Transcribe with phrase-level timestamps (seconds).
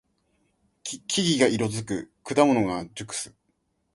[0.81, 2.11] 木々が色づく。
[2.23, 3.35] 果物が熟す。